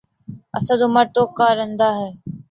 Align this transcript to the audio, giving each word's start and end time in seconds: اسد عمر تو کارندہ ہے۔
اسد 0.57 0.79
عمر 0.87 1.05
تو 1.15 1.21
کارندہ 1.37 1.89
ہے۔ 1.99 2.09